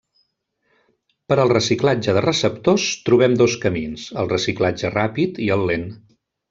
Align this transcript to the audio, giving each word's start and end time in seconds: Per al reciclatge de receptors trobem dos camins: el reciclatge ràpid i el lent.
Per 1.31 1.37
al 1.43 1.51
reciclatge 1.53 2.15
de 2.19 2.25
receptors 2.27 2.87
trobem 3.11 3.39
dos 3.43 3.61
camins: 3.67 4.09
el 4.23 4.35
reciclatge 4.35 4.95
ràpid 4.99 5.43
i 5.49 5.57
el 5.59 5.67
lent. 5.73 5.91